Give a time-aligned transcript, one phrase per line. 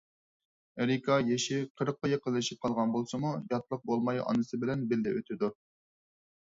[0.83, 5.57] ئېرىكا يېشى قىرىققا يېقىنلىشىپ قالغان بولسىمۇ، ياتلىق بولماي ئانىسى بىلەن بىللە ئۆتىدۇ.